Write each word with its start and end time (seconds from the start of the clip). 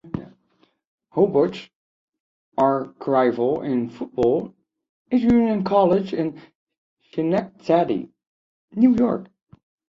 Hobart's 1.09 1.69
archrival 2.57 3.63
in 3.63 3.87
football 3.91 4.55
is 5.11 5.21
Union 5.21 5.63
College 5.63 6.11
in 6.15 6.41
Schenectady, 7.11 8.09
New 8.75 8.95
York. 8.95 9.27